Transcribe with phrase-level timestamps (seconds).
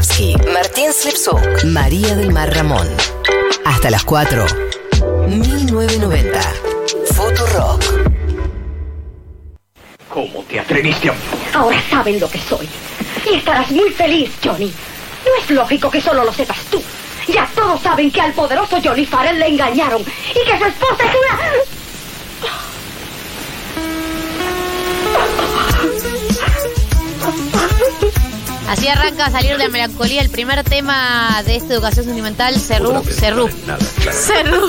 [0.00, 2.88] Martín Slipsuk, María del Mar Ramón.
[3.66, 4.46] Hasta las 4.
[5.28, 6.40] 1990.
[7.52, 7.84] Rock.
[10.08, 11.14] ¿Cómo te atreviste a...
[11.52, 12.66] Ahora saben lo que soy.
[13.30, 14.72] Y estarás muy feliz, Johnny.
[15.26, 16.82] No es lógico que solo lo sepas tú.
[17.28, 21.14] Ya todos saben que al poderoso Johnny Farrell le engañaron y que su esposa es
[28.00, 28.06] una...
[28.70, 33.02] Así arranca a salir de la melancolía el primer tema de esta educación sentimental, Cerú,
[33.02, 33.50] Cerú,
[34.12, 34.68] Cerú,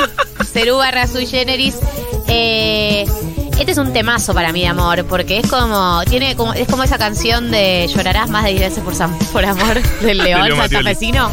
[0.51, 1.75] Cerú barra sui generis.
[2.27, 3.05] Eh,
[3.59, 6.81] este es un temazo para mí de amor, porque es como, tiene como, es como
[6.81, 8.83] esa canción de Llorarás más de 10 veces
[9.31, 10.83] por, amor del León Mattioli.
[10.83, 11.29] santafesino,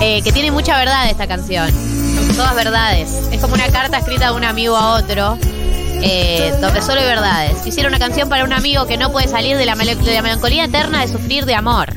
[0.00, 1.70] eh, que tiene mucha verdad esta canción.
[1.70, 3.10] Son todas verdades.
[3.30, 5.38] Es como una carta escrita de un amigo a otro.
[6.00, 7.66] eh, donde solo hay verdades.
[7.66, 10.64] Hicieron una canción para un amigo que no puede salir de la, de la melancolía
[10.64, 11.92] eterna de sufrir de amor.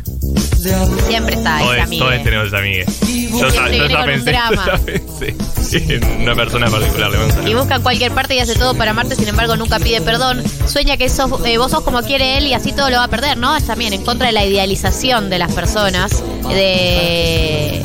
[0.62, 2.06] Siempre está ese Todos, amigo.
[2.06, 2.86] todos tenemos esa amiga.
[2.86, 4.36] Yo Siempre yo pensé,
[5.56, 7.12] pensé en una persona particular.
[7.12, 9.56] Le vamos a Y busca en cualquier parte y hace todo para amarte, sin embargo
[9.56, 10.44] nunca pide perdón.
[10.68, 13.08] Sueña que sos, eh, vos sos como quiere él y así todo lo va a
[13.08, 13.56] perder, ¿no?
[13.56, 17.82] Es también en contra de la idealización de las personas, de...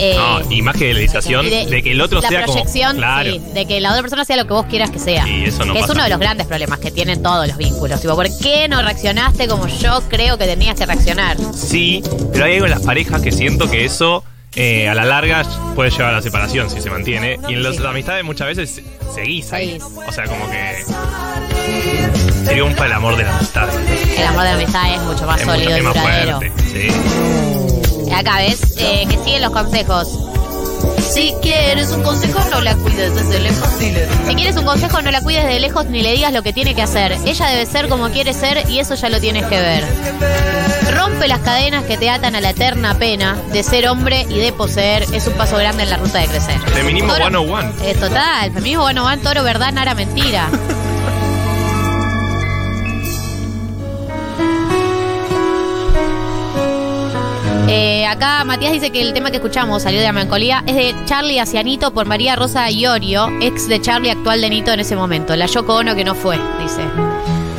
[0.00, 2.54] eh, No, y más que de la idealización, de, que el otro la sea como.
[2.54, 3.30] proyección, Claro.
[3.32, 5.28] sí, de que la otra persona sea lo que vos quieras que sea.
[5.28, 8.00] Y eso no que es uno de los grandes problemas que tienen todos los vínculos.
[8.00, 11.36] Tipo, ¿por qué no reaccionaste como yo creo que tenías que reaccionar?
[11.54, 14.24] Sí, pero hay algo en las parejas que siento que eso
[14.56, 15.44] eh, a la larga
[15.76, 17.38] puede llevar a la separación si se mantiene.
[17.48, 17.82] Y en las Sí.
[17.86, 18.82] amistades muchas veces
[19.14, 19.68] seguís ahí.
[19.78, 19.84] Seguís.
[20.08, 20.84] O sea, como que.
[22.46, 23.68] Triunfa el amor de la amistad.
[24.18, 26.38] El amor de la amistad es mucho más Es mucho sólido y más duradero.
[26.38, 26.62] fuerte.
[26.72, 26.88] Sí.
[28.14, 30.08] Acá ves eh, que siguen los consejos.
[31.12, 33.68] Si quieres un consejo, no la cuides desde lejos.
[33.78, 36.74] Si quieres un consejo, no la cuides de lejos ni le digas lo que tiene
[36.74, 37.12] que hacer.
[37.24, 39.84] Ella debe ser como quiere ser y eso ya lo tienes que ver.
[40.94, 44.52] Rompe las cadenas que te atan a la eterna pena de ser hombre y de
[44.52, 45.04] poseer.
[45.12, 46.58] Es un paso grande en la ruta de crecer.
[46.72, 47.72] Feminismo Toro- 101.
[47.84, 48.52] Es total.
[48.52, 50.48] Feminismo 101, toro, verdad, nara, mentira.
[57.72, 60.92] Eh, acá Matías dice que el tema que escuchamos, salió de la melancolía, es de
[61.04, 64.96] Charlie hacia Nito por María Rosa Iorio, ex de Charlie, actual de Nito en ese
[64.96, 65.36] momento.
[65.36, 66.82] La Yoko Ono que no fue, dice.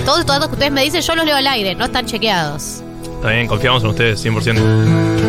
[0.03, 2.83] Todos estos datos que ustedes me dicen, yo los leo al aire, no están chequeados.
[3.15, 5.21] Está bien, confiamos en ustedes 100%.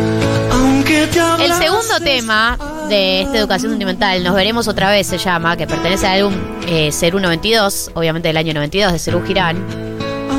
[1.39, 2.57] El segundo tema
[2.89, 6.33] de esta educación sentimental, Nos veremos otra vez, se llama, que pertenece al álbum
[6.67, 9.82] eh, Cerú 92, obviamente del año 92, de Cerú Girán.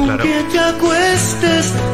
[0.04, 0.24] Claro.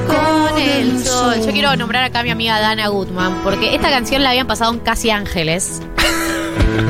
[0.06, 1.34] Con el sol.
[1.44, 4.72] Yo quiero nombrar acá a mi amiga Dana Gutman, porque esta canción la habían pasado
[4.72, 5.82] en Casi Ángeles.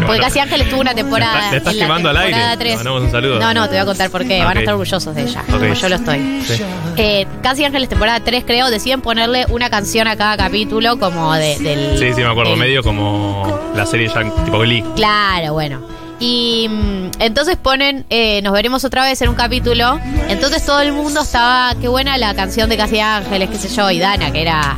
[0.07, 1.51] Porque Casi Ángeles tuvo una temporada.
[1.51, 2.29] Le estás en la quemando al aire.
[2.31, 2.77] temporada Le tres.
[2.77, 3.39] mandamos un saludo.
[3.41, 4.43] No, no, te voy a contar por qué.
[4.43, 6.43] Van a estar orgullosos de ella, como yo lo estoy.
[6.47, 6.63] Sí.
[6.97, 11.59] Eh, Casi Ángeles, temporada 3, creo, deciden ponerle una canción a cada capítulo, como de,
[11.59, 11.99] del.
[11.99, 12.51] Sí, sí, me acuerdo.
[12.53, 14.85] del- Medio como la serie ya tipo Glee.
[14.97, 15.81] Claro, bueno.
[16.21, 19.99] Y mm, entonces ponen, eh, nos veremos otra vez en un capítulo.
[20.29, 23.91] Entonces todo el mundo estaba, qué buena la canción de Casi Ángeles, qué sé yo,
[23.91, 24.77] y Dana, que era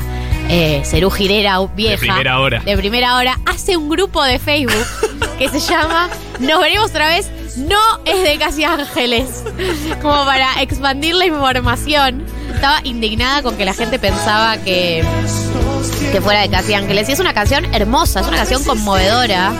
[0.48, 1.98] eh, Cerú Girera vieja.
[1.98, 2.60] primera hora.
[2.60, 3.38] De primera hora.
[3.44, 4.86] Hace un grupo de Facebook
[5.38, 6.08] que se llama
[6.38, 7.28] Nos veremos otra vez.
[7.56, 9.42] No es de Casi Ángeles.
[10.00, 12.24] Como para expandir la información.
[12.54, 15.04] Estaba indignada con que la gente pensaba que
[16.12, 17.09] que fuera de Casi Ángeles.
[17.09, 19.53] Y es una canción hermosa, es una canción conmovedora,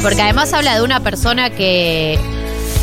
[0.00, 2.18] porque además habla de una persona que,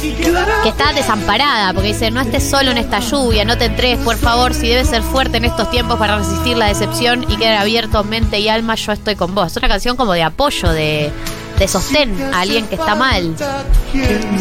[0.02, 4.18] que está desamparada, porque dice, no estés solo en esta lluvia, no te entregues, por
[4.18, 8.04] favor, si debes ser fuerte en estos tiempos para resistir la decepción y quedar abierto
[8.04, 9.52] mente y alma, yo estoy con vos.
[9.52, 11.12] Es una canción como de apoyo, de,
[11.60, 13.36] de sostén a alguien que está mal.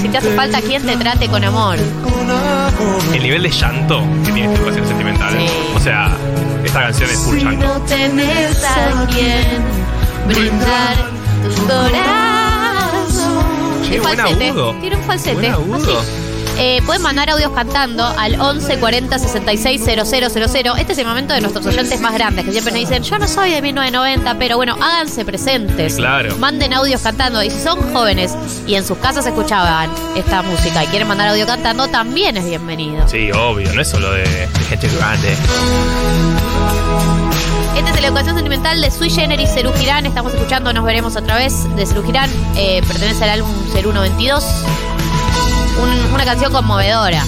[0.01, 1.77] Si te hace falta quien te trate con amor.
[3.13, 5.33] El nivel de llanto que tiene esta educación sentimental.
[5.33, 5.47] Sí.
[5.75, 6.17] O sea,
[6.65, 7.67] esta canción es full llanto.
[7.67, 9.65] no tenés a quien
[10.29, 10.97] brindar
[11.57, 12.18] tu corazón.
[13.89, 14.53] Tiene buen falsete.
[14.81, 15.35] Tiene un falsete.
[15.35, 15.99] Buen agudo.
[16.01, 16.29] Así.
[16.61, 20.77] Eh, pueden mandar audios cantando al 11 40 66 000.
[20.77, 23.29] Este es el momento de nuestros oyentes más grandes que siempre nos dicen: Yo no
[23.29, 25.95] soy de 1990, pero bueno, háganse presentes.
[25.95, 26.37] Claro.
[26.39, 27.45] Manden audios cantando.
[27.45, 28.37] Y si son jóvenes
[28.67, 33.07] y en sus casas escuchaban esta música y quieren mandar audio cantando, también es bienvenido.
[33.07, 35.37] Sí, obvio, no es solo de, de gente grande.
[37.79, 40.05] Este es la educación sentimental de Sui Generis Cerú Girán.
[40.07, 42.31] Estamos escuchando Nos Veremos otra vez de Cerú Girán.
[42.57, 44.45] Eh, pertenece al álbum Cerú 92.
[45.81, 47.23] Un- una canción conmovedora.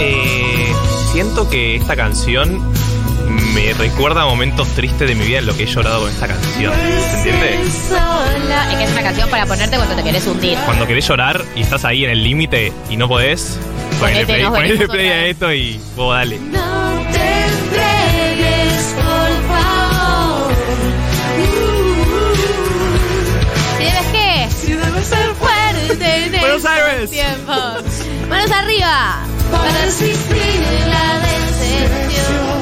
[0.00, 0.72] Eh,
[1.12, 2.60] siento que esta canción
[3.54, 6.26] me recuerda a momentos tristes de mi vida en lo que he llorado con esta
[6.26, 6.74] canción.
[6.74, 7.54] ¿Se entiende?
[7.62, 10.58] Es que es una canción para ponerte cuando te querés hundir.
[10.66, 13.58] Cuando querés llorar y estás ahí en el límite y no podés,
[14.00, 16.38] ponele Ponete, play, a esto y vos dale.
[16.38, 16.89] No
[27.00, 27.10] Tres.
[27.12, 27.52] Tiempo.
[28.28, 29.24] Manos arriba.
[29.50, 32.60] Para existir la decepción.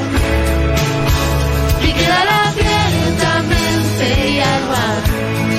[1.83, 4.85] Y quedará abiertamente y alma.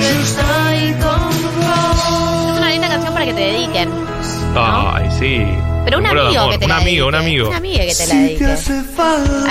[0.01, 1.29] Yo estoy con
[1.61, 2.51] vos.
[2.53, 3.89] Es una linda canción para que te dediquen.
[3.89, 4.93] ¿no?
[4.95, 5.70] Ay, sí.
[5.83, 6.51] Pero un amigo amor.
[6.51, 7.49] que te Un la amigo, un amigo.
[7.49, 8.45] Un amigo que te la dedique.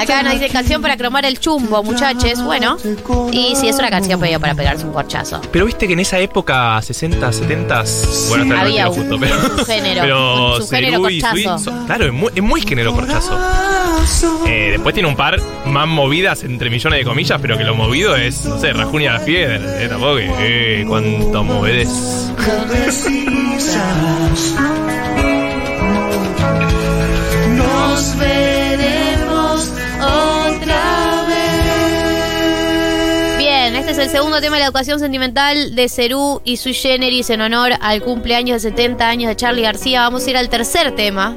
[0.01, 2.43] Acá nos dice canción para cromar el chumbo, muchachos.
[2.45, 2.77] Bueno,
[3.33, 5.41] y si es una canción pedida para pegarse un corchazo.
[5.51, 7.85] Pero viste que en esa época, 60, 70,
[8.29, 11.59] bueno, hasta Había no un- justo, pero, un género, pero un subgénero Cerú corchazo.
[11.59, 13.39] Sui claro, es muy, es muy género corchazo.
[14.47, 18.17] Eh, después tiene un par más movidas entre millones de comillas, pero que lo movido
[18.17, 21.89] es, no sé, Rajunia la Fiedra, eh, tampoco que, eh, cuánto movedés.
[27.57, 33.39] Nos veremos otra vez.
[33.39, 37.31] Bien, este es el segundo tema de la educación sentimental de Cerú y Sui Generis
[37.31, 40.03] en honor al cumpleaños de 70 años de Charlie García.
[40.03, 41.37] Vamos a ir al tercer tema.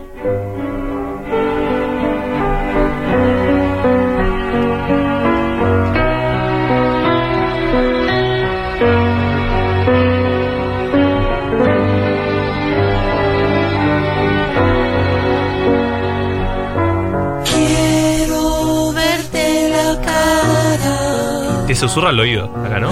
[21.73, 22.91] Te susurra al oído, acá, ¿no?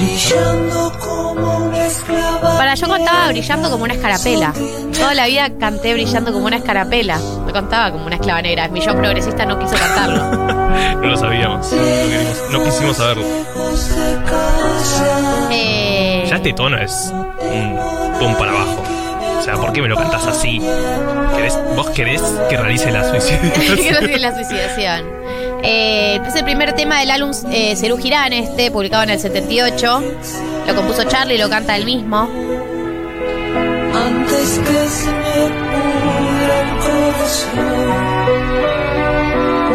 [2.57, 4.54] Para, yo contaba brillando como una escarapela.
[4.98, 7.19] Toda la vida canté brillando como una escarapela.
[7.45, 8.68] Me contaba como una esclava negra.
[8.69, 10.62] Mi yo progresista no quiso cantarlo.
[11.01, 11.72] No lo sabíamos.
[11.72, 13.24] No, queríamos- no quisimos saberlo.
[15.51, 17.78] Eh, Ya este tono es un
[18.19, 18.83] pum para abajo.
[19.39, 20.60] O sea, ¿por qué me lo cantás así?
[21.36, 23.92] ¿Querés- ¿Vos querés que realice la que suicidio?
[23.94, 25.20] no tiene la suicidación.
[25.63, 30.03] Eh, es el primer tema del álbum eh, Cerú Girán, este, publicado en el 78.
[30.67, 32.29] Lo compuso Charlie, lo canta él mismo.
[33.93, 37.75] Antes que se me pudra el corazón,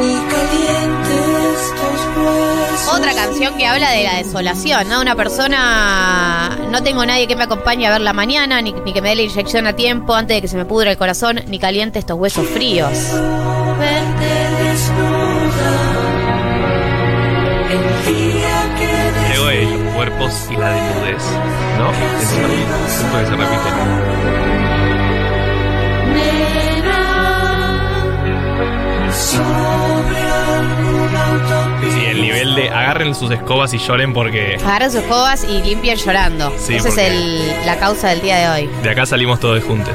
[0.01, 1.15] ni caliente
[1.55, 2.95] estos huesos.
[2.97, 5.01] Otra canción que habla de la desolación, ¿no?
[5.01, 6.59] Una persona.
[6.71, 9.17] No tengo nadie que me acompañe a ver la mañana, ni, ni que me dé
[9.17, 12.19] la inyección a tiempo antes de que se me pudra el corazón, ni caliente estos
[12.19, 12.91] huesos fríos.
[13.79, 15.26] Verte
[19.35, 21.23] Luego de los cuerpos y la desnudez,
[21.79, 21.91] ¿no?
[22.21, 22.49] Encima,
[22.89, 24.77] siento que se repite.
[31.95, 35.97] Sí, el nivel de agarren sus escobas y lloren porque Agarren sus escobas y limpien
[35.97, 36.53] llorando.
[36.59, 38.71] Sí, Esa es el- la causa del día de hoy.
[38.83, 39.95] de acá salimos todos juntos.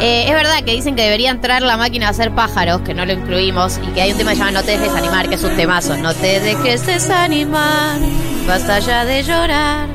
[0.00, 3.04] Eh, es verdad que dicen que debería entrar la máquina a hacer pájaros, que no
[3.04, 5.34] lo incluimos, y que hay un tema que se llama No te dejes animar, que
[5.34, 5.96] es un temazo.
[5.96, 7.98] No te dejes desanimar,
[8.46, 9.88] basta ya de llorar.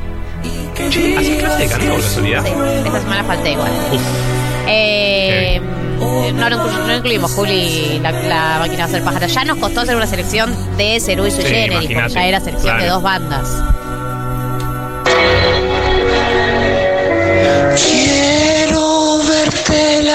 [0.76, 2.44] ¿Haces clase de canto por casualidad?
[2.44, 2.52] Sí,
[2.86, 3.72] esta semana falté igual.
[3.94, 4.02] Uf,
[4.68, 5.62] Eh,
[6.36, 9.34] no, no, no incluimos, Juli, la, la máquina de hacer pájaros.
[9.34, 12.14] Ya nos costó hacer una selección de Cerú y Sui Sí, Generis, porque imagínate.
[12.14, 13.48] ya era selección de dos bandas.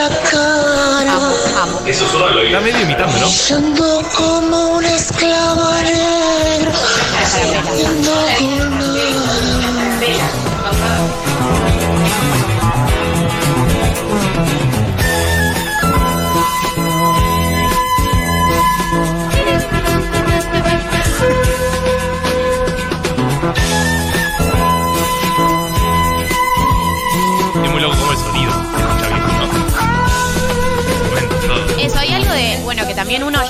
[0.09, 1.81] La cara, Amo, amo.
[1.87, 3.27] está medio imitando, ¿no?
[3.29, 6.73] siendo como una esclava negra,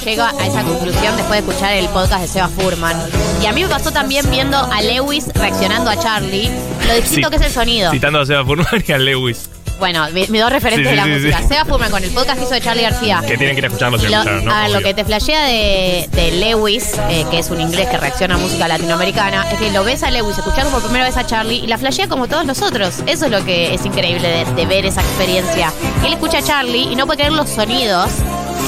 [0.09, 2.97] llega a esa conclusión después de escuchar el podcast de Seba Furman.
[3.43, 6.51] Y a mí me pasó también viendo a Lewis reaccionando a Charlie,
[6.87, 7.31] lo distinto Sí.
[7.31, 7.91] que es el sonido.
[7.93, 9.49] Citando a Seba Furman y a Lewis.
[9.79, 11.43] Bueno, mi- mis dos referentes Sí, de la sí, música.
[11.47, 13.23] Seba Furman con el podcast que hizo de Charlie García.
[13.25, 14.53] Que tienen que ir a escucharlo si lo escucharon, ¿no?
[14.53, 17.97] a ver, lo que te flashea de, de Lewis, eh, que es un inglés que
[17.97, 21.25] reacciona a música latinoamericana, es que lo ves a Lewis escuchando por primera vez a
[21.25, 22.95] Charlie y la flashea como todos nosotros.
[23.07, 25.73] Eso es lo que es increíble de, de ver esa experiencia.
[26.05, 28.11] Él escucha a Charlie y no puede creer los sonidos,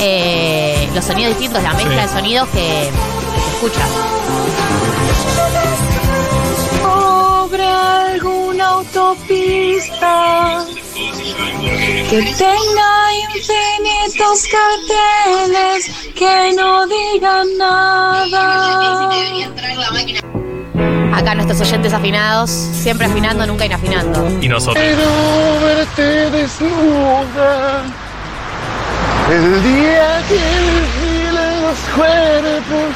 [0.00, 2.08] eh, los sonidos distintos, la mezcla Sí.
[2.14, 3.86] de sonidos que, que se escucha.
[6.82, 10.64] sobre alguna autopista
[12.08, 19.10] que tenga infinitos carteles que no digan nada.
[21.14, 24.28] Acá nuestros oyentes afinados, siempre afinando, nunca inafinando.
[24.40, 24.82] Y nosotros.
[24.84, 27.82] Quiero verte desnuda
[29.30, 32.94] el día que desfilen los cuerpos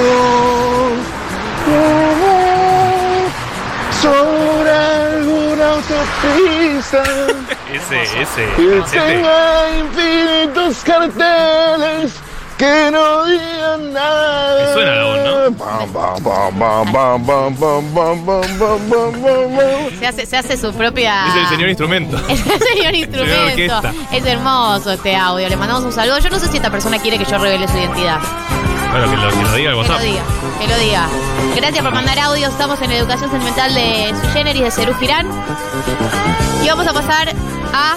[4.00, 7.02] Sobre alguna autopista.
[7.73, 8.46] Ese, ese.
[8.92, 12.12] Tenga infinitos carteles
[12.59, 14.67] que no digan nada.
[14.67, 15.07] Me suena la
[19.99, 21.29] se, hace, se hace su propia.
[21.29, 22.17] Es el señor instrumento.
[22.29, 23.83] Es el señor instrumento.
[24.13, 25.49] Es hermoso este audio.
[25.49, 26.19] Le mandamos un saludo.
[26.19, 28.19] Yo no sé si esta persona quiere que yo revele su identidad.
[28.91, 30.01] Bueno, que lo, diga el WhatsApp.
[30.01, 30.25] Que lo diga,
[30.61, 31.09] que lo diga.
[31.57, 32.49] Gracias por mandar audio.
[32.49, 35.29] Estamos en Educación Sentimental de Su Generis de Cerú Girán.
[36.65, 37.35] Y vamos a pasar
[37.73, 37.97] a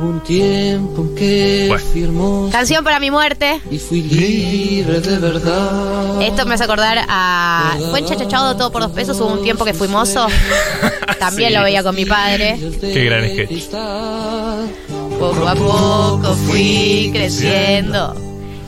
[0.00, 1.84] Hubo un tiempo en que Bueno.
[2.06, 3.60] hermoso Canción para mi muerte.
[3.70, 6.22] y fui libre de verdad.
[6.22, 7.76] Esto me hace acordar a.
[7.90, 9.18] Fue en Chachachado todo por dos pesos.
[9.20, 10.26] Hubo un tiempo que fui mozo.
[11.18, 11.56] También Sí.
[11.56, 12.58] lo veía con mi padre.
[12.80, 13.70] Qué gran sketch.
[15.18, 18.14] Poco a poco fui creciendo.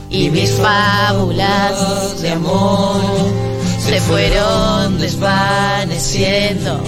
[0.09, 2.99] Y mis fábulas de amor
[3.79, 6.81] se fueron desvaneciendo.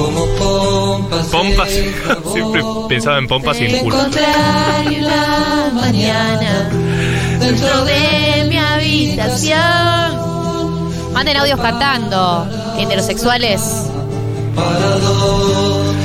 [0.00, 1.26] Como pompas.
[1.26, 1.68] Pompas.
[2.32, 3.98] Siempre pensaba en pompas sin culo.
[3.98, 6.70] encontrar en la mañana
[7.38, 9.58] dentro de mi habitación.
[11.12, 12.46] Manden audios cantando,
[12.78, 13.60] heterosexuales.
[14.54, 15.96] Para dos.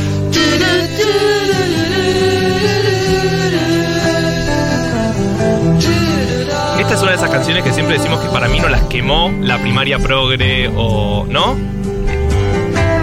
[6.79, 9.31] Esta es una de esas canciones que siempre decimos que para mí no las quemó
[9.41, 11.25] la primaria progre o.
[11.27, 11.55] ¿No?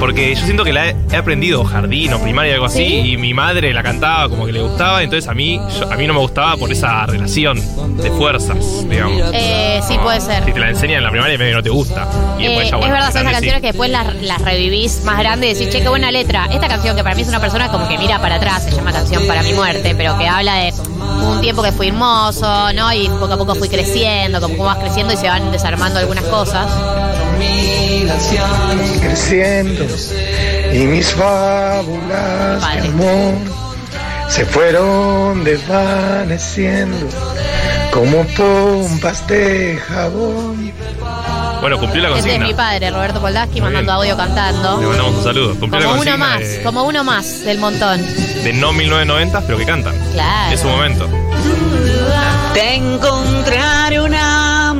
[0.02, 2.82] Porque yo siento que la he, he aprendido jardín o primaria algo así
[3.12, 6.08] y mi madre la cantaba como que le gustaba, entonces a mí yo- a mí
[6.08, 7.56] no me gustaba por esa relación
[7.98, 8.56] de fuerzas,
[8.88, 9.22] digamos.
[9.32, 10.44] Eh, sí, puede ser.
[10.44, 12.08] Si te la enseñan en la primaria medio que no te gusta.
[12.36, 13.60] Y Eh, después ya, es bueno, verdad, son esas grande, canciones sí.
[13.60, 16.48] que después las, las revivís más grandes y decís, che, qué buena letra.
[16.50, 18.90] Esta canción que para mí es una persona como que mira para atrás, se llama
[18.92, 20.72] Canción para mi muerte, pero que habla de
[21.28, 22.92] un tiempo que fui hermoso, ¿no?
[22.92, 26.66] Y poco a poco fui creciendo, como vas creciendo y se van desarmando algunas cosas.
[29.00, 29.84] Creciendo
[30.72, 32.82] y mis fábulas Padre.
[32.82, 33.34] de amor
[34.28, 37.08] se fueron desvaneciendo
[37.92, 40.72] como pompas de jabón.
[41.60, 42.46] Bueno, cumplió la Este es consigna.
[42.46, 44.80] mi padre, Roberto Poldaski, mandando audio cantando.
[44.80, 45.54] Le mandamos un saludo.
[45.60, 48.00] Cumplió la Como uno consigna más, de, como uno más del montón.
[48.42, 49.94] de no 1990, pero que cantan.
[50.12, 50.54] Claro.
[50.54, 51.08] Es su momento.
[52.54, 54.31] Te encontraré una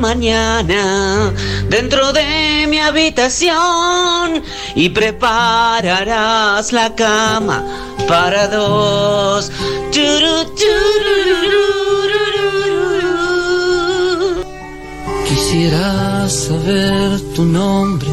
[0.03, 1.31] mañana
[1.69, 4.43] dentro de mi habitación
[4.75, 7.63] y prepararás la cama
[8.05, 9.49] para dos.
[15.27, 18.09] Quisiera saber tu nombre,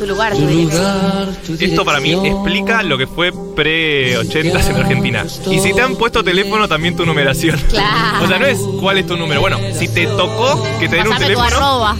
[0.00, 0.82] Tu lugar, tu tu dirección.
[0.82, 5.26] lugar, tu Esto para mí explica lo que fue pre-80s en Argentina.
[5.50, 7.60] Y si te han puesto teléfono, también tu numeración.
[7.68, 7.90] Claro.
[8.24, 9.40] O sea, no es cuál es tu número.
[9.42, 11.46] Bueno, si te tocó que te den un tu teléfono.
[11.46, 11.96] arroba.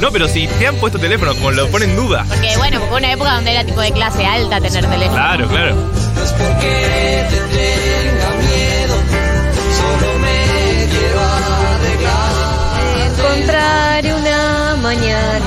[0.00, 2.24] No, pero si te han puesto teléfono, como lo pone en duda.
[2.28, 5.12] Porque bueno, fue una época donde era tipo de clase alta tener teléfono.
[5.12, 5.74] Claro, claro.
[5.74, 8.94] No es porque te tenga miedo,
[9.76, 12.32] solo me quiero arreglar.
[13.12, 15.38] Encontraré una mañana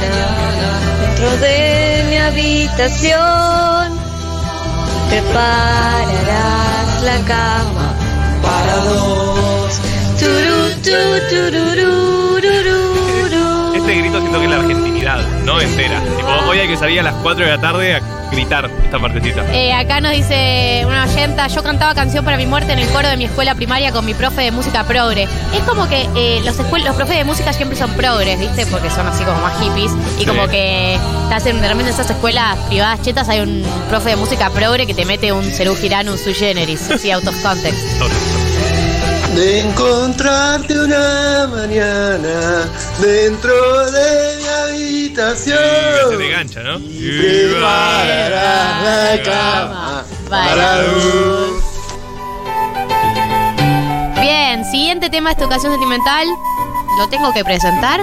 [1.02, 1.85] dentro de mi
[2.28, 4.06] habitación.
[5.10, 7.94] Prepararás la cama
[8.42, 9.26] Para dos.
[14.36, 16.00] Grito siento que es la argentinidad, no entera.
[16.18, 18.02] Tipo, hoy hay que salir a las 4 de la tarde a
[18.32, 19.44] gritar esta partecita.
[19.54, 23.08] Eh, acá nos dice una oyenta, yo cantaba canción para mi muerte en el coro
[23.08, 25.24] de mi escuela primaria con mi profe de música progre.
[25.54, 28.66] Es como que eh, los, los profes de música siempre son progres, ¿viste?
[28.66, 29.92] Porque son así como más hippies.
[30.18, 30.26] Y Sí.
[30.26, 34.86] como que estás en, en esas escuelas privadas chetas hay un profe de música progre
[34.88, 37.86] que te mete un Cerú Girán, un sui generis, así out of context.
[39.36, 45.58] De encontrarte una mañana dentro de mi habitación.
[46.10, 46.80] Se te gancha, ¿no?
[46.80, 50.86] Prepararás la cama Para.
[54.22, 56.26] Bien, siguiente tema de esta ocasión sentimental.
[56.98, 58.00] Lo tengo que presentar.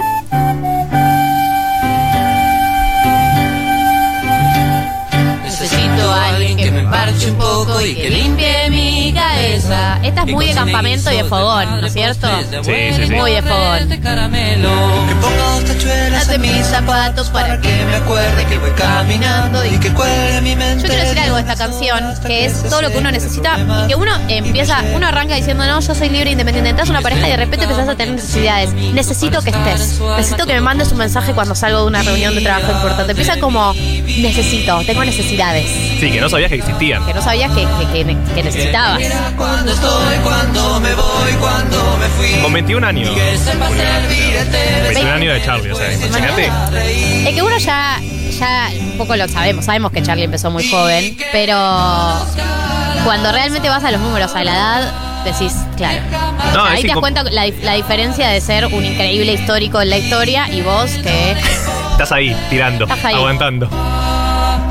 [6.62, 9.98] Que me parche un poco y que limpie mi cabeza.
[10.02, 12.28] Esta es muy de campamento y de fogón, ¿no es cierto?
[12.62, 13.12] Sí, sí, sí.
[13.14, 13.88] Muy de fogón.
[13.88, 19.64] Que ponga dos tachuelas Hace en mis zapatos para que me acuerde que voy caminando
[19.66, 20.82] y que cuelgue mi mente.
[20.82, 23.88] Yo quiero decir algo de esta canción, que es todo lo que uno necesita y
[23.88, 27.00] que uno empieza, uno arranca diciendo, no, yo soy libre e independiente, entras a una
[27.00, 28.72] pareja y de repente empezás a tener necesidades.
[28.72, 32.40] Necesito que estés, necesito que me mandes un mensaje cuando salgo de una reunión de
[32.42, 33.10] trabajo importante.
[33.12, 35.66] Empieza como, necesito, tengo necesidades.
[35.98, 37.04] Sí, que no sabías que existían.
[37.06, 39.02] que no sabías que, que- que- que necesitabas.
[39.36, 42.40] Cuando estoy, cuando me voy, cuando me fui.
[42.42, 43.10] Con 21 años.
[43.14, 44.80] Que sepas servir el té.
[44.84, 46.50] 21 años de Charlie, o sea, imagínate.
[47.28, 47.98] Es que uno ya,
[48.38, 51.56] ya un poco lo sabemos, sabemos que Charlie empezó muy joven, pero
[53.04, 54.92] cuando realmente vas a los números, a la edad,
[55.24, 56.00] decís, claro.
[56.54, 59.96] No, Ahí te das cuenta la, la diferencia de ser un increíble histórico en la
[59.96, 61.34] historia y vos que...
[61.92, 63.14] Estás ahí, tirando, Estás ahí.
[63.14, 63.68] aguantando.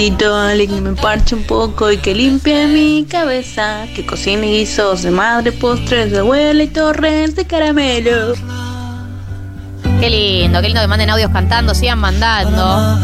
[0.01, 4.47] Necesito a alguien que me parche un poco y que limpie mi cabeza, que cocine
[4.47, 8.33] guisos de madre, postres de abuela y torres de caramelo.
[9.99, 12.97] Qué lindo, qué lindo que manden audios cantando, sigan mandando.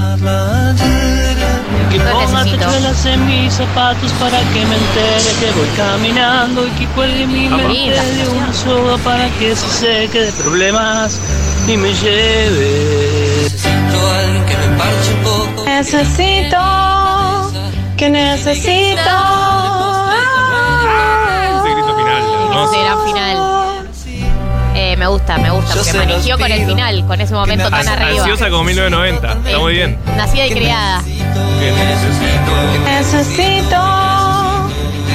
[1.91, 2.65] Que ponga necesito.
[2.65, 7.47] tachuelas en mis zapatos para que me entere que voy caminando y que cuelgue mi
[7.47, 11.21] mente de una soga para que se seque de problemas
[11.67, 13.43] y me lleve.
[13.43, 15.16] Necesito a alguien que me parche un poco.
[15.77, 16.57] Necesito,
[17.97, 18.99] que necesito.
[21.53, 22.73] Ese grito final, hermoso.
[22.73, 23.37] Sí, gran final.
[24.73, 27.87] Eh, me gusta, me gusta, Yo porque eligió con el final, con ese momento tan
[27.87, 28.23] An- arriba.
[28.23, 29.33] Ansiosa como 1990.
[29.33, 29.99] Está muy bien.
[30.17, 31.03] Nacida y criada.
[31.03, 32.51] Que necesito.
[32.83, 33.79] Necesito,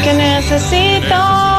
[0.04, 1.51] que necesito.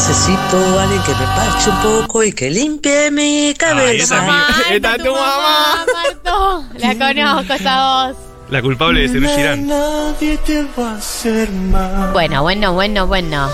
[0.00, 4.02] Necesito a alguien que me parche un poco y que limpie mi Ay, cabeza.
[4.16, 4.46] esa mía.
[4.70, 5.84] Esta es tu mamá.
[5.92, 6.64] Marto.
[6.78, 8.16] La conozco esa voz.
[8.48, 9.66] La culpable de ser Girán.
[9.66, 12.12] Nadie te va a hacer mal.
[12.14, 13.50] Bueno, bueno, bueno, bueno.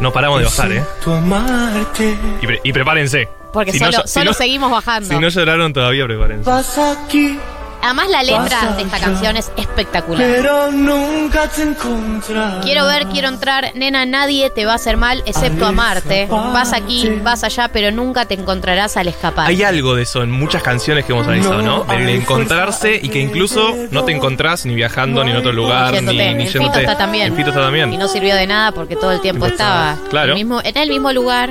[0.00, 0.84] No paramos de bajar, ¿eh?
[1.06, 2.16] Amarte.
[2.40, 3.28] Y, pre- y prepárense.
[3.52, 5.10] Porque Si no solo, si solo no- seguimos bajando.
[5.10, 6.48] Si no lloraron todavía, prepárense.
[6.48, 7.38] Vas aquí,
[7.82, 9.04] Además, la letra Pasa de esta ya.
[9.04, 10.26] canción es espectacular.
[10.36, 12.64] pero nunca te encontrarás.
[12.64, 16.26] Quiero ver, quiero entrar, nena, nadie te va a hacer mal excepto amarte.
[16.30, 19.48] Vas aquí, vas allá, pero nunca te encontrarás al escapar.
[19.48, 21.84] Hay algo de eso en muchas canciones que hemos analizado, ¿no?
[21.88, 26.16] Hay encontrarse y que incluso no te encontrás ni viajando ni en otro lugar, ni,
[26.16, 27.26] ni El Fito está también.
[27.26, 27.98] El Fito está Y también.
[27.98, 30.32] no sirvió de nada porque todo el tiempo estaba Claro.
[30.32, 31.50] el mismo, en el mismo lugar.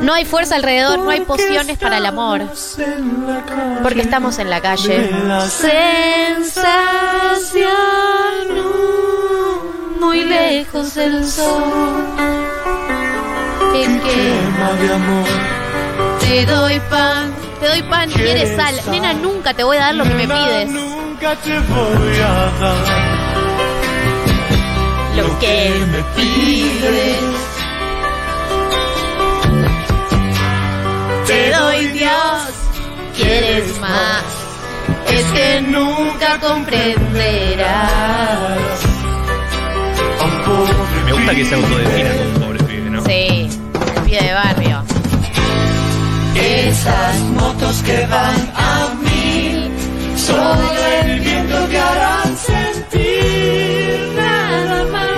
[0.00, 2.42] No hay fuerza alrededor, no hay pociones para el amor.
[3.82, 5.10] Porque estamos en la calle.
[5.48, 6.84] Sensación
[10.00, 11.62] muy lejos del sol.
[13.72, 15.26] Que, que de amor.
[16.20, 18.74] te doy pan, te doy pan, quieres sal.
[18.90, 20.70] Nena, nunca te voy a dar lo que me pides.
[20.70, 22.76] Nunca te voy a dar
[25.16, 27.53] Lo que me pides.
[31.26, 32.42] Te doy Dios,
[33.16, 34.24] quieres más.
[35.08, 37.78] Es que nunca comprenderás.
[41.06, 43.04] Me gusta que se autodefina como un pobre pibe, ¿no?
[43.04, 43.48] Sí,
[44.06, 44.82] pie de barrio.
[46.34, 49.70] Esas motos que van a mí,
[50.16, 55.10] solo el viento que harán sentir Nada más,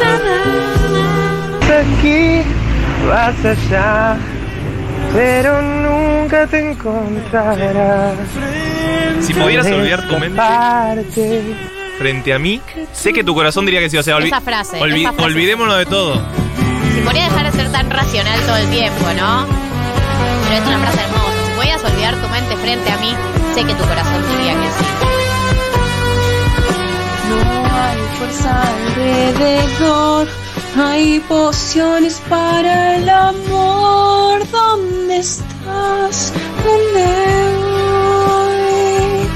[0.00, 0.88] nada
[1.60, 1.70] más.
[1.70, 2.42] aquí,
[3.08, 4.18] vas allá,
[5.16, 8.14] pero nunca te encontrarás.
[9.22, 11.42] Si pudieras olvidar tu mente Parte.
[11.98, 12.60] frente a mí,
[12.92, 13.96] sé que tu corazón diría que sí.
[13.96, 15.26] O sea, olvi- Esa frase, olvi- esa frase.
[15.32, 16.20] olvidémonos de todo.
[16.94, 19.46] Si podría dejar de ser tan racional todo el tiempo, ¿no?
[20.48, 21.32] Pero es una frase hermosa.
[21.46, 23.14] Si pudieras olvidar tu mente frente a mí,
[23.54, 24.84] sé que tu corazón diría que sí.
[27.30, 30.28] No hay fuerza alrededor,
[30.78, 34.46] hay pociones para el amor.
[34.50, 36.32] ¿Dónde estás?
[36.64, 37.06] ¿Dónde
[38.28, 39.28] voy?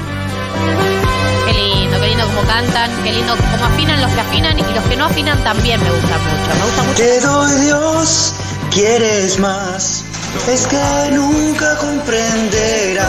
[1.45, 4.83] Qué lindo, qué lindo como cantan, qué lindo como afinan los que afinan y los
[4.85, 6.55] que no afinan también me gusta mucho.
[6.55, 6.95] Me gusta mucho.
[6.97, 8.33] Te doy Dios,
[8.71, 10.03] quieres más.
[10.47, 13.01] Es que nunca comprenderás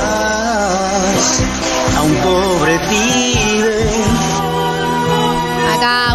[1.96, 3.31] a un pobre pibe.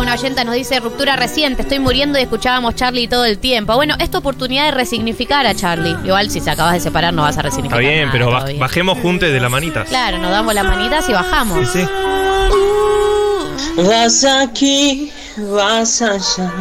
[0.08, 3.76] Una oyenta nos dice ruptura reciente, estoy muriendo y escuchábamos Charlie todo el tiempo.
[3.76, 5.98] Bueno, esta oportunidad de resignificar a Charlie.
[6.06, 7.80] Igual si se acabas de separar no vas a Está resignificar.
[7.82, 9.90] bien, nada pero bajemos juntos de las manitas.
[9.90, 11.68] Claro, nos damos las manitas y bajamos.
[11.68, 11.88] Sí, sí.
[13.84, 16.54] Vas aquí, vas allá,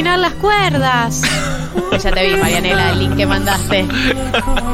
[0.00, 1.22] afinar las cuerdas.
[2.02, 3.86] ya te vi, Marianela, el link que mandaste.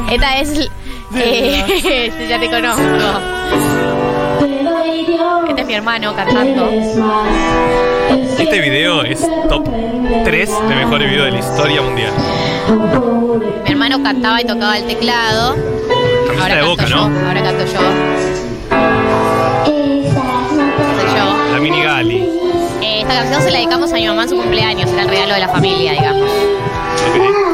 [0.09, 0.69] Esta es.
[1.15, 2.81] eh, ya te conozco.
[5.49, 6.69] Esta es mi hermano cantando.
[8.39, 9.65] Este video es top
[10.23, 12.13] 3 de mejores videos de la historia mundial.
[13.65, 15.57] Mi hermano cantaba y tocaba el teclado.
[16.27, 17.27] Camiseta de canto boca, yo, ¿no?
[17.27, 18.36] ahora canto yo.
[23.47, 25.93] Se la dedicamos a mi mamá en su cumpleaños, era el regalo de la familia,
[25.93, 26.29] digamos.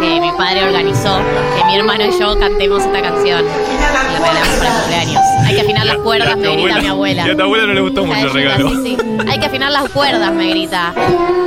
[0.02, 1.20] Que mi padre organizó
[1.56, 3.46] que mi hermano y yo cantemos esta canción.
[3.46, 5.22] Y la regalamos para el cumpleaños.
[5.46, 7.28] Hay que afinar las cuerdas, me grita mi abuela.
[7.28, 8.70] Y a tu abuela no le gustó mucho el regalo.
[8.72, 8.98] sí, sí.
[9.30, 10.94] Hay que afinar las cuerdas, me grita.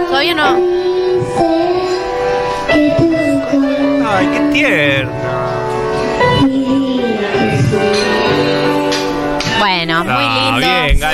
[0.06, 0.61] Todavía no.
[4.09, 5.25] Ay, qué tierno.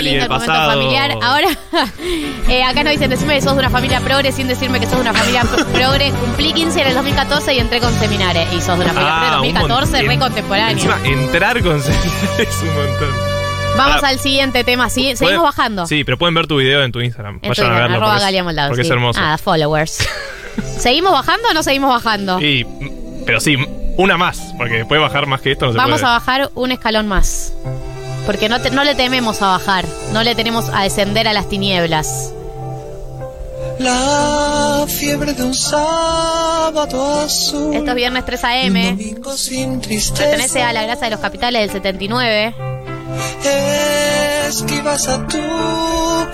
[0.03, 0.71] Lindo el pasado.
[0.73, 1.12] familiar.
[1.23, 1.49] Ahora,
[2.49, 4.97] eh, acá nos dicen, decime que sos de una familia progre sin decirme que sos
[4.97, 6.11] de una familia pro- progre.
[6.12, 8.47] Cumplí 15 en el 2014 y entré con Seminare.
[8.53, 10.09] Y sos de una familia Ah, progre un 2014, montón.
[10.09, 10.71] re contemporánea.
[10.73, 13.33] Encima, entrar con señales es un montón.
[13.77, 14.91] Vamos al siguiente tema.
[14.91, 15.17] ¿sí?
[15.17, 15.87] Seguimos bajando.
[15.87, 17.38] Sí, pero pueden ver tu video en tu Instagram.
[17.43, 17.97] En Vayan a verlo.
[17.97, 18.88] arroba porque es- Moldado, Porque sí.
[18.88, 19.21] es hermoso.
[19.23, 20.07] Ah, followers.
[20.79, 22.38] ¿Seguimos bajando o no seguimos bajando?
[22.41, 22.67] Y,
[23.25, 23.57] pero sí,
[23.97, 26.12] una más, porque puede bajar más que esto, no se Vamos puede.
[26.12, 27.55] a bajar un escalón más.
[28.27, 29.85] Porque no, te- no le tememos a bajar.
[30.13, 32.31] No le tenemos a descender a las tinieblas.
[33.79, 37.75] La fiebre de un sábado azul.
[37.75, 38.97] Esto es viernes 3 a.m.
[40.17, 42.55] Pertenece a la grasa de los capitales del 79.
[44.49, 45.39] Esquivas a tu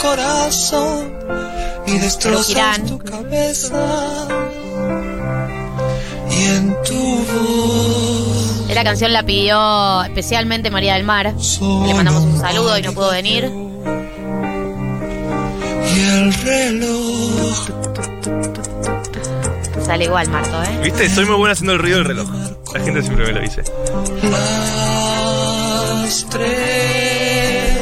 [0.03, 1.15] corazón
[1.87, 4.29] y destrozas tu cabeza.
[6.31, 8.08] Y en tu voz
[8.69, 11.35] Esta canción la pidió especialmente María del Mar.
[11.87, 13.51] Le mandamos un saludo y no pudo venir.
[15.95, 17.69] y el reloj.
[19.85, 20.81] Sale igual, Marto, ¿eh?
[20.85, 21.09] ¿Viste?
[21.09, 22.29] Soy muy buena haciendo el ruido del reloj.
[22.75, 23.63] La gente siempre me lo dice.
[24.23, 27.79] Las tres.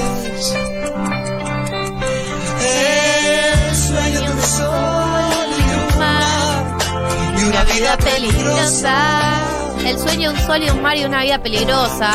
[2.63, 6.79] El sueño de un sol y un mar.
[7.39, 9.46] Y una vida peligrosa.
[9.87, 12.11] El sueño de un sol y un mar y una vida peligrosa.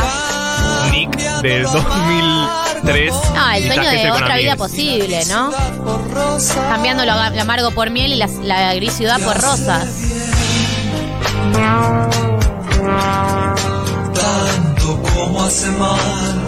[0.91, 3.13] Nick del 2003.
[3.33, 5.51] No, el sueño de otra vida posible, ¿no?
[6.69, 9.87] Cambiando lo, lo amargo por miel y la, la gris ciudad por rosas.
[14.13, 16.41] Tanto como hace mal.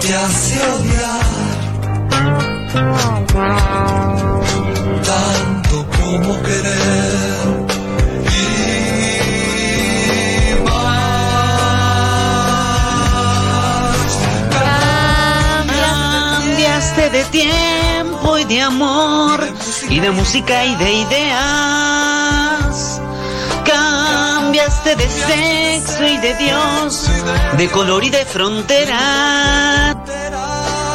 [0.00, 1.26] Te hace odiar.
[5.02, 7.75] Tanto como querer.
[16.96, 19.46] Cambiaste de tiempo y de amor
[19.90, 22.22] y de música y de ideas.
[23.66, 27.10] Cambiaste de sexo y de Dios,
[27.58, 29.94] de color y de frontera.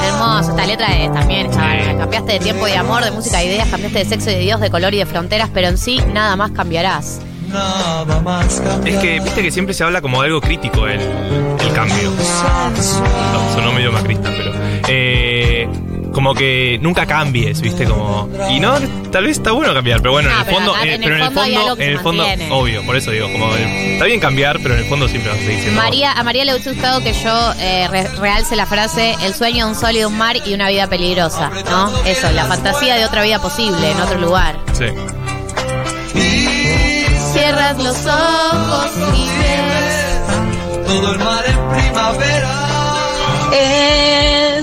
[0.07, 1.51] Hermoso, esta letra es también.
[1.51, 4.33] Cambiaste de tiempo y de amor, de música y de ideas, cambiaste de sexo y
[4.33, 7.19] de Dios, de color y de fronteras, pero en sí nada más cambiarás.
[7.47, 11.73] nada más Es que, viste que siempre se habla como de algo crítico el, el
[11.73, 12.09] cambio.
[12.09, 14.51] No, sonó medio macrista, pero.
[14.87, 15.69] eh,
[16.11, 18.29] como que nunca cambies, viste, como.
[18.49, 18.73] Y no,
[19.11, 20.75] tal vez está bueno cambiar, pero bueno, No, en el pero fondo.
[20.75, 23.55] eh, en el pero en el fondo en el fondo, obvio, por eso digo, como.
[23.55, 25.81] eh, está bien cambiar, pero en el fondo siempre vas a seguir siendo.
[25.81, 29.65] María, a María le hubiese gustado que yo eh, re- realce la frase el sueño
[29.65, 31.91] de un sol y de un mar y una vida peligrosa, ¿no?
[32.05, 34.57] Eso, la fantasía de otra vida posible, en otro lugar.
[34.73, 34.85] Sí.
[37.33, 42.51] Cierras los ojos y ves todo el mar en primavera.
[43.53, 44.10] El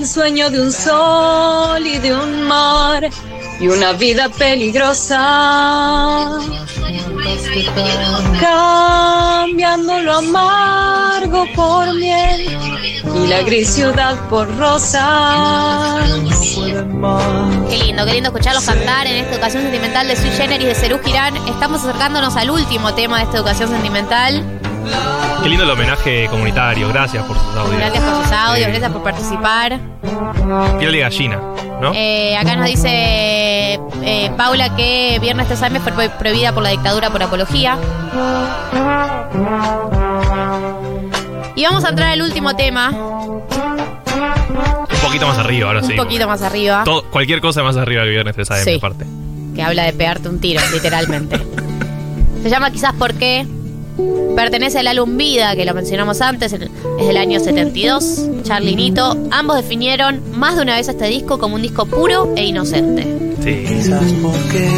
[0.09, 3.07] sueño de un sol y de un mar
[3.59, 5.19] y una vida peligrosa.
[8.39, 12.57] Cambiando lo amargo por miel
[13.23, 16.09] y la gris ciudad por rosas.
[17.69, 20.99] Qué lindo, qué lindo escucharlos cantar en esta educación sentimental de Sui Generis de Cerú
[21.03, 21.35] Girán.
[21.47, 24.58] Estamos acercándonos al último tema de esta educación sentimental.
[25.43, 27.77] Qué lindo el homenaje comunitario, gracias por sus audios.
[27.77, 28.71] Gracias por sus audios, Sí.
[28.71, 29.79] gracias por participar.
[30.79, 31.39] Piel de gallina,
[31.81, 31.91] ¿no?
[31.93, 36.69] Eh, acá nos dice eh, Paula que Viernes 3 AM fue pro- prohibida por la
[36.69, 37.77] dictadura por apología.
[41.55, 43.41] Y vamos a entrar al último tema, Un
[45.01, 45.91] poquito más arriba, ahora sí.
[45.93, 48.75] un poquito más arriba, Todo- cualquier cosa más arriba que viernes 3 AM, Sí.
[48.77, 49.05] aparte.
[49.55, 51.37] que habla de pegarte un tiro, literalmente.
[52.43, 53.45] Se llama Quizás porque
[54.35, 58.25] pertenece al álbum Vida, que lo mencionamos antes, el- es del año 72.
[58.43, 62.33] Charlie y Nito, ambos definieron más de una vez este disco como un disco puro
[62.35, 63.03] e inocente.
[63.43, 63.63] Sí.
[63.67, 64.69] Quizás porque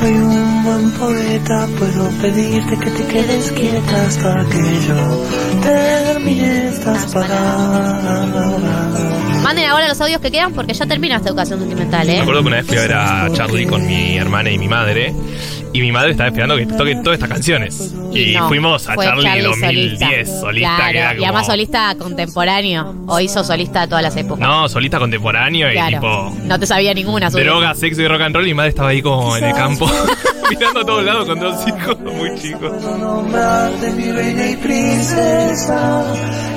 [0.00, 5.24] soy un buen poeta, puedo pedirte que te quedes quieta hasta que yo
[5.62, 9.42] termine estas palabras.
[9.42, 12.20] Manden ahora los audios que quedan porque ya termina esta educación sentimental, Me ¿eh?
[12.20, 15.14] acuerdo que una vez fui a ver a Charlie con mi hermana y mi madre.
[15.74, 17.92] Y mi madre estaba esperando que toque todas estas canciones.
[18.12, 21.46] Y No, fuimos a fue Charlie, Charlie 2010, solista, Claro, que era y como- además
[21.46, 22.94] solista contemporáneo.
[23.08, 24.38] O hizo solista de todas las épocas.
[24.38, 25.96] No, solista contemporáneo y Claro.
[26.00, 26.36] tipo.
[26.44, 27.28] No te sabía ninguna.
[27.28, 27.50] solista.
[27.50, 28.44] Droga, sexo y rock and roll.
[28.46, 29.90] Y mi madre estaba ahí como en el campo,
[30.50, 32.72] mirando a todos lados con dos hijos muy chicos.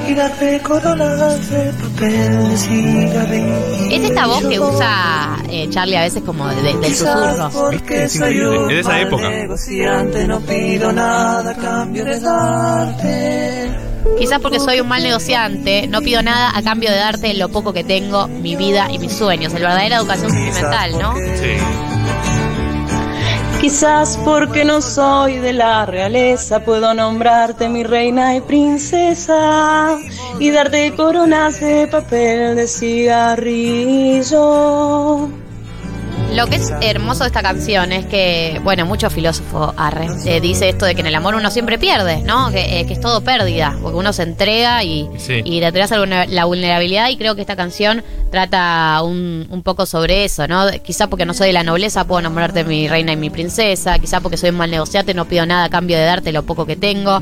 [0.09, 2.53] Y coronas de papel.
[3.91, 7.71] Es esta voz que usa eh, Charlie a veces como de- del susurro.
[7.71, 9.29] Es increíble, de esa época.
[9.29, 13.71] negociante, no pido nada a cambio de darte.
[14.17, 17.73] Quizás porque soy un mal negociante, no pido nada a cambio de darte lo poco
[17.73, 19.53] que tengo, mi vida y mis sueños.
[19.53, 21.15] El verdadera educación sentimental, ¿no?
[21.15, 21.96] Sí.
[23.59, 29.97] Quizás porque no soy de la realeza, puedo nombrarte mi reina y princesa
[30.39, 33.47] y darte coronas de papel de cigarrillo.
[36.37, 40.69] Lo que es hermoso de esta canción es que, bueno, muchos filósofos arre, eh, dice
[40.69, 42.51] esto de que en el amor uno siempre pierde, ¿no?
[42.51, 45.41] Que, eh, que es todo pérdida, porque uno se entrega y, Sí.
[45.43, 45.71] y te
[46.27, 50.67] la vulnerabilidad y creo que esta canción trata un, un poco sobre eso, ¿no?
[50.83, 54.19] Quizá porque no soy de la nobleza puedo nombrarte mi reina y mi princesa, quizá
[54.19, 56.75] porque soy un mal negociante no pido nada a cambio de darte lo poco que
[56.75, 57.19] tengo,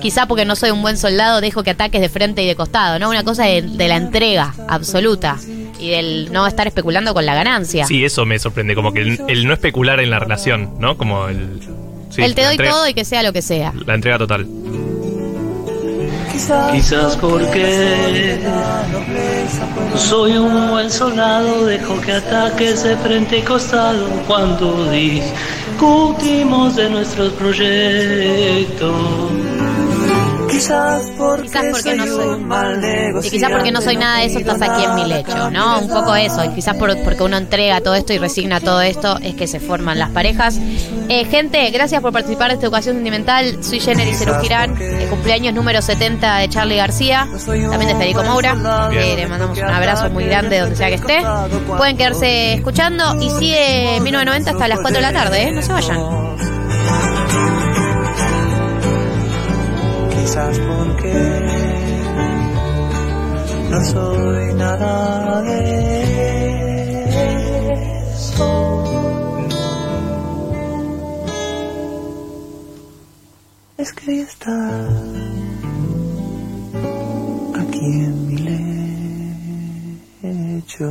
[0.00, 2.98] quizá porque no soy un buen soldado dejo que ataques de frente y de costado,
[2.98, 3.10] ¿no?
[3.10, 5.36] Una cosa de, de la entrega absoluta
[5.78, 7.86] y del no estar especulando con la ganancia.
[7.86, 8.74] Sí, eso me sorprende.
[8.74, 10.96] Como que el, el no especular en la relación, ¿no?
[10.96, 11.60] Como el.
[12.10, 13.72] sí, el te doy entrega- todo y que sea lo que sea.
[13.86, 14.46] La entrega total.
[16.72, 18.38] Quizás porque
[19.96, 27.32] soy un buen soldado, dejo que ataques de frente y costado cuando discutimos de nuestros
[27.32, 28.92] proyectos.
[30.56, 32.82] Quizás porque, Quizás porque no soy- mal
[33.22, 35.80] Y quizás porque no soy nada de eso, estás aquí en mi lecho, ¿no?
[35.80, 36.42] Un poco eso.
[36.44, 39.60] Y quizás por- porque uno entrega todo esto y resigna todo esto, es que se
[39.60, 40.58] forman las parejas.
[41.08, 43.62] Eh, gente, gracias por participar de esta educación sentimental.
[43.62, 48.24] Soy Jenner y Ceru Girán, el cumpleaños número 70 de Charlie García, también de Federico
[48.24, 48.56] Moura.
[48.92, 51.18] Eh, le mandamos un abrazo muy grande donde sea que esté.
[51.76, 55.52] Pueden quedarse escuchando y sigue 1990 hasta las 4 de la tarde, ¿eh?
[55.52, 56.55] No se vayan.
[60.26, 61.14] Quizás porque
[63.70, 65.60] no soy nada de
[68.12, 68.84] eso.
[73.78, 74.88] Es que está
[77.54, 78.36] aquí en mi
[80.24, 80.88] lecho.